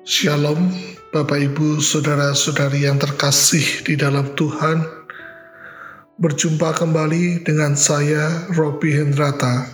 [0.00, 0.72] Shalom,
[1.12, 4.80] Bapak Ibu, saudara-saudari yang terkasih di dalam Tuhan.
[6.16, 9.68] Berjumpa kembali dengan saya, Robi Hendrata,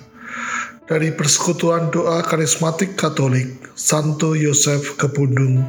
[0.90, 5.62] dari Persekutuan Doa Karismatik Katolik Santo Yosef Kebundung.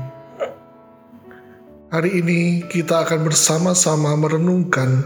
[1.93, 5.05] Hari ini kita akan bersama-sama merenungkan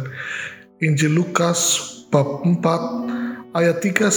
[0.79, 4.15] Injil Lukas bab 4 ayat 31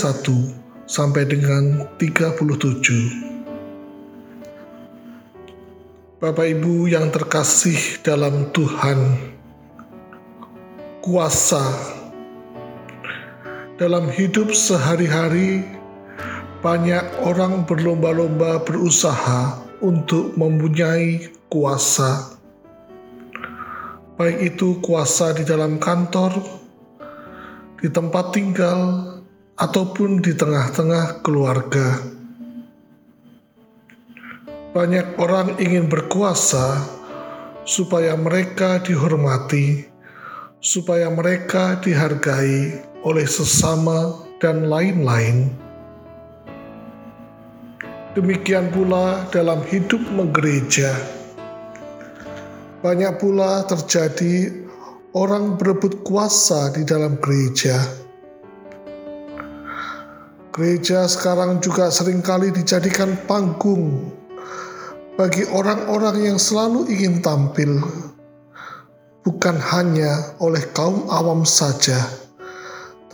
[0.86, 3.33] sampai dengan 37.
[6.24, 8.96] Bapak Ibu yang terkasih dalam Tuhan,
[11.04, 11.60] kuasa
[13.76, 15.68] dalam hidup sehari-hari,
[16.64, 22.40] banyak orang berlomba-lomba berusaha untuk mempunyai kuasa,
[24.16, 26.40] baik itu kuasa di dalam kantor,
[27.84, 28.80] di tempat tinggal,
[29.60, 32.00] ataupun di tengah-tengah keluarga.
[34.74, 36.82] Banyak orang ingin berkuasa
[37.62, 39.86] supaya mereka dihormati,
[40.58, 45.54] supaya mereka dihargai oleh sesama dan lain-lain.
[48.18, 50.90] Demikian pula dalam hidup menggereja.
[52.82, 54.58] Banyak pula terjadi
[55.14, 57.78] orang berebut kuasa di dalam gereja.
[60.50, 64.23] Gereja sekarang juga sering kali dijadikan panggung
[65.14, 67.78] bagi orang-orang yang selalu ingin tampil,
[69.22, 72.02] bukan hanya oleh kaum awam saja,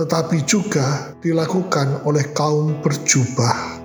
[0.01, 3.85] tetapi juga dilakukan oleh kaum berjubah.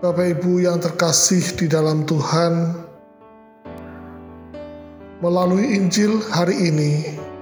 [0.00, 2.72] Bapak Ibu yang terkasih di dalam Tuhan,
[5.20, 6.92] melalui Injil hari ini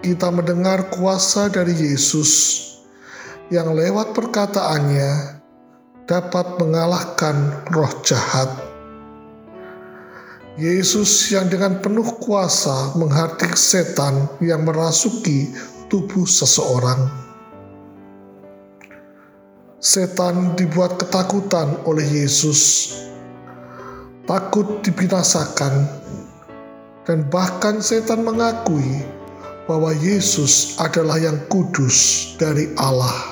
[0.03, 2.59] kita mendengar kuasa dari Yesus
[3.55, 5.42] yang lewat perkataannya
[6.07, 8.51] dapat mengalahkan roh jahat.
[10.61, 15.49] Yesus yang dengan penuh kuasa menghardik setan yang merasuki
[15.89, 17.09] tubuh seseorang.
[19.83, 22.93] Setan dibuat ketakutan oleh Yesus,
[24.29, 25.89] takut dibinasakan,
[27.09, 29.03] dan bahkan setan mengakui
[29.65, 33.32] bahwa Yesus adalah yang kudus dari Allah.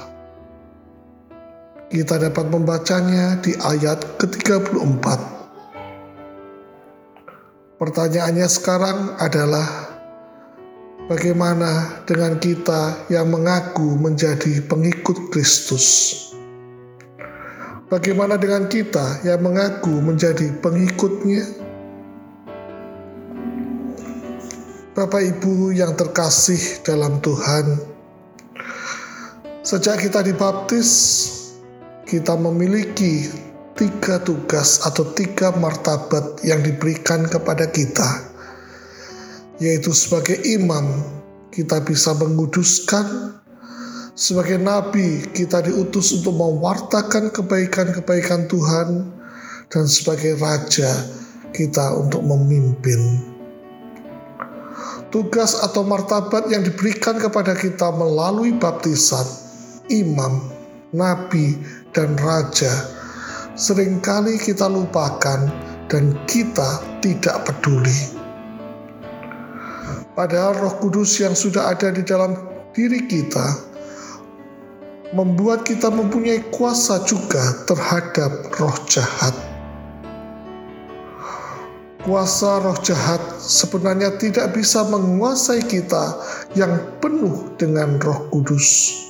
[1.90, 5.06] Kita dapat membacanya di ayat ke-34.
[7.82, 9.66] Pertanyaannya sekarang adalah
[11.10, 16.14] bagaimana dengan kita yang mengaku menjadi pengikut Kristus?
[17.90, 21.42] Bagaimana dengan kita yang mengaku menjadi pengikutnya?
[24.94, 27.82] Bapak Ibu yang terkasih dalam Tuhan,
[29.66, 31.39] sejak kita dibaptis,
[32.10, 33.30] kita memiliki
[33.78, 38.26] tiga tugas atau tiga martabat yang diberikan kepada kita,
[39.62, 40.90] yaitu sebagai imam
[41.54, 43.38] kita bisa menguduskan,
[44.18, 49.06] sebagai nabi kita diutus untuk mewartakan kebaikan-kebaikan Tuhan,
[49.70, 50.90] dan sebagai raja
[51.54, 53.22] kita untuk memimpin.
[55.14, 59.26] Tugas atau martabat yang diberikan kepada kita melalui baptisan,
[59.90, 60.38] imam,
[60.94, 61.58] nabi,
[61.92, 62.70] dan raja
[63.60, 65.50] sering kali kita lupakan
[65.90, 68.16] dan kita tidak peduli.
[70.14, 72.36] Padahal Roh Kudus yang sudah ada di dalam
[72.72, 73.70] diri kita
[75.10, 79.34] membuat kita mempunyai kuasa juga terhadap roh jahat.
[82.00, 86.16] Kuasa roh jahat sebenarnya tidak bisa menguasai kita
[86.56, 89.09] yang penuh dengan Roh Kudus.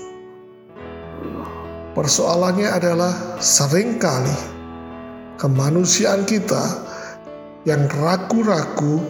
[1.91, 4.61] Persoalannya adalah sering kali
[5.43, 6.87] kemanusiaan kita
[7.67, 9.03] yang ragu-ragu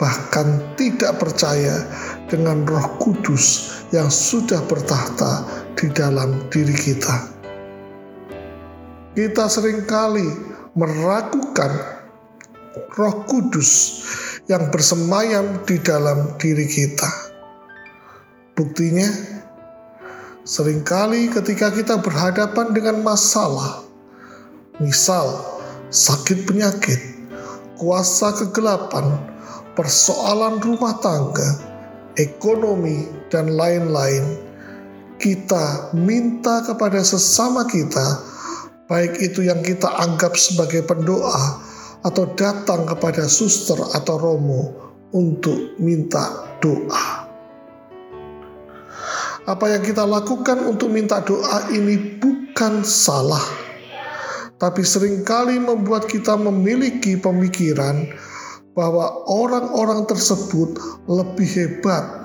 [0.00, 1.84] bahkan tidak percaya
[2.26, 5.44] dengan Roh Kudus yang sudah bertahta
[5.76, 7.30] di dalam diri kita.
[9.14, 10.26] Kita sering kali
[10.74, 11.72] meragukan
[12.98, 14.02] Roh Kudus
[14.50, 17.06] yang bersemayam di dalam diri kita.
[18.58, 19.06] Buktinya,
[20.44, 23.80] Seringkali ketika kita berhadapan dengan masalah,
[24.76, 25.40] misal
[25.88, 27.00] sakit penyakit,
[27.80, 29.08] kuasa kegelapan,
[29.72, 31.48] persoalan rumah tangga,
[32.20, 34.36] ekonomi, dan lain-lain,
[35.16, 38.04] kita minta kepada sesama kita,
[38.84, 41.56] baik itu yang kita anggap sebagai pendoa
[42.04, 44.76] atau datang kepada suster atau romo
[45.16, 47.23] untuk minta doa.
[49.44, 53.44] Apa yang kita lakukan untuk minta doa ini bukan salah,
[54.56, 58.08] tapi sering kali membuat kita memiliki pemikiran
[58.72, 62.24] bahwa orang-orang tersebut lebih hebat,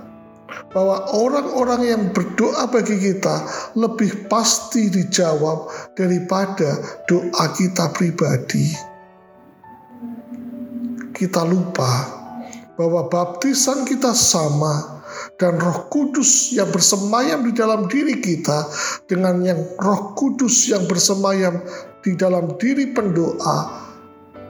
[0.71, 3.35] bahwa orang-orang yang berdoa bagi kita
[3.75, 5.67] lebih pasti dijawab
[5.99, 8.71] daripada doa kita pribadi.
[11.11, 12.15] Kita lupa
[12.79, 14.98] bahwa baptisan kita sama
[15.39, 18.67] dan Roh Kudus yang bersemayam di dalam diri kita
[19.07, 21.63] dengan yang Roh Kudus yang bersemayam
[22.03, 23.87] di dalam diri pendoa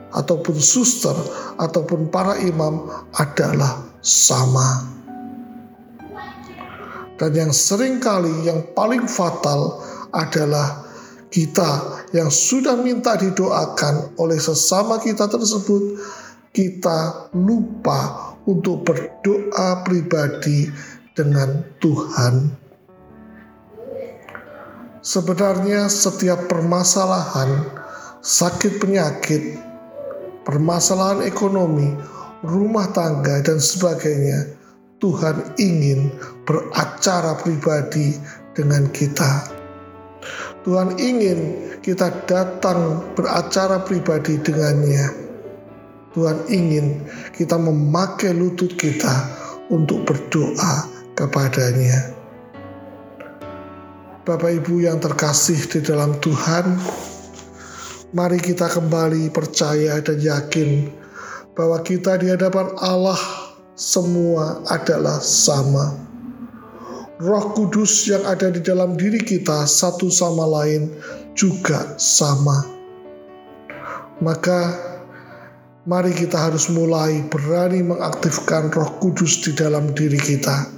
[0.10, 1.14] ataupun suster
[1.62, 2.90] ataupun para imam
[3.22, 4.98] adalah sama.
[7.22, 10.90] Dan yang sering kali yang paling fatal adalah
[11.30, 16.02] kita yang sudah minta didoakan oleh sesama kita tersebut,
[16.50, 20.72] kita lupa untuk berdoa pribadi
[21.18, 22.56] dengan Tuhan.
[25.00, 27.68] Sebenarnya setiap permasalahan,
[28.20, 29.56] sakit penyakit,
[30.44, 31.96] permasalahan ekonomi,
[32.44, 34.56] rumah tangga, dan sebagainya,
[35.00, 36.12] Tuhan ingin
[36.44, 38.20] beracara pribadi
[38.52, 39.48] dengan kita.
[40.68, 45.29] Tuhan ingin kita datang beracara pribadi dengannya.
[46.18, 47.06] Tuhan ingin
[47.38, 49.14] kita memakai lutut kita
[49.70, 52.18] untuk berdoa kepadanya.
[54.26, 56.78] Bapak Ibu yang terkasih di dalam Tuhan,
[58.10, 60.90] Mari kita kembali percaya dan yakin
[61.54, 63.22] bahwa kita di hadapan Allah
[63.78, 65.94] semua adalah sama.
[67.22, 70.90] Roh Kudus yang ada di dalam diri kita satu sama lain
[71.38, 72.66] juga sama.
[74.26, 74.89] Maka
[75.90, 80.70] mari kita harus mulai berani mengaktifkan Roh Kudus di dalam diri kita.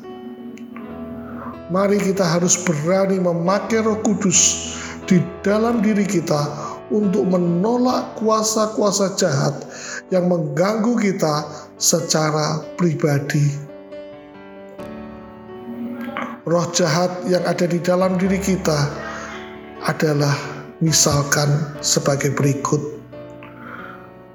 [1.67, 4.71] Mari kita harus berani memakai Roh Kudus
[5.03, 6.47] di dalam diri kita
[6.95, 9.51] untuk menolak kuasa-kuasa jahat
[10.15, 11.43] yang mengganggu kita
[11.75, 13.51] secara pribadi.
[16.47, 18.79] Roh jahat yang ada di dalam diri kita
[19.83, 20.39] adalah
[20.79, 21.51] misalkan
[21.83, 23.00] sebagai berikut.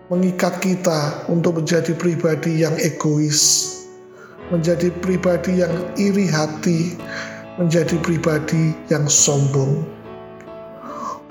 [0.06, 3.74] Mengikat kita untuk menjadi pribadi yang egois,
[4.54, 6.94] menjadi pribadi yang iri hati,
[7.58, 9.82] menjadi pribadi yang sombong.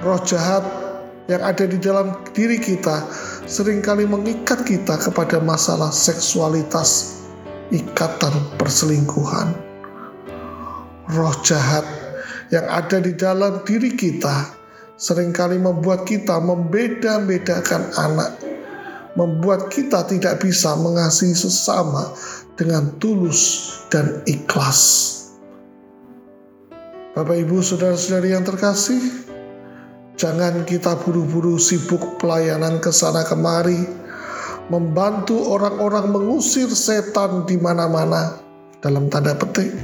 [0.04, 0.68] Roh jahat
[1.32, 3.08] yang ada di dalam diri kita
[3.48, 7.24] sering kali mengikat kita kepada masalah seksualitas,
[7.72, 9.56] ikatan perselingkuhan.
[11.16, 11.88] Roh jahat
[12.52, 14.52] yang ada di dalam diri kita
[15.00, 18.45] sering kali membuat kita membeda-bedakan anak,
[19.16, 22.12] membuat kita tidak bisa mengasihi sesama
[22.60, 25.12] dengan tulus dan ikhlas.
[27.16, 29.26] Bapak, ibu, saudara-saudari yang terkasih,
[30.16, 33.84] Jangan kita buru-buru sibuk pelayanan ke sana kemari,
[34.72, 38.40] membantu orang-orang mengusir setan di mana-mana
[38.80, 39.76] dalam tanda petik.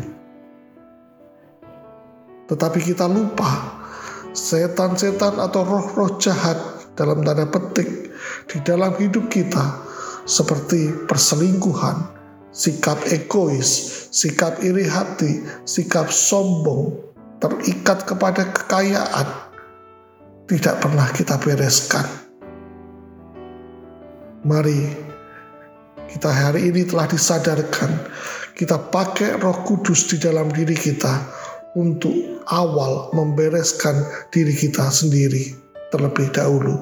[2.47, 3.75] Tetapi kita lupa
[4.31, 8.11] setan-setan atau roh-roh jahat dalam tanda petik
[8.51, 9.79] di dalam hidup kita
[10.27, 11.97] seperti perselingkuhan,
[12.53, 16.93] sikap egois, sikap iri hati, sikap sombong,
[17.41, 19.27] terikat kepada kekayaan,
[20.51, 22.05] tidak pernah kita bereskan.
[24.41, 25.09] Mari
[26.11, 27.91] kita hari ini telah disadarkan,
[28.57, 31.13] kita pakai roh kudus di dalam diri kita
[31.79, 33.95] untuk awal membereskan
[34.27, 35.60] diri kita sendiri
[35.91, 36.79] terlebih dahulu.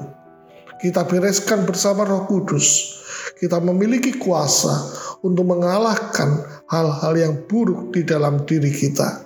[0.80, 2.96] Kita bereskan bersama roh kudus.
[3.36, 4.72] Kita memiliki kuasa
[5.20, 6.40] untuk mengalahkan
[6.72, 9.20] hal-hal yang buruk di dalam diri kita.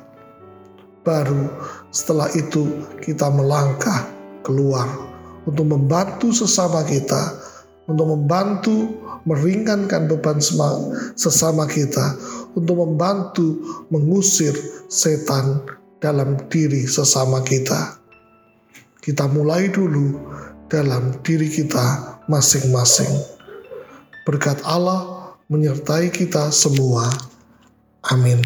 [1.06, 1.46] Baru
[1.94, 4.08] setelah itu kita melangkah
[4.42, 4.88] keluar
[5.44, 7.38] untuk membantu sesama kita,
[7.86, 10.40] untuk membantu meringankan beban
[11.14, 12.16] sesama kita,
[12.56, 13.60] untuk membantu
[13.92, 14.56] mengusir
[14.88, 15.60] setan
[16.00, 18.03] dalam diri sesama kita.
[19.04, 20.16] Kita mulai dulu
[20.64, 23.12] dalam diri kita masing-masing.
[24.24, 27.12] Berkat Allah menyertai kita semua.
[28.08, 28.40] Amin.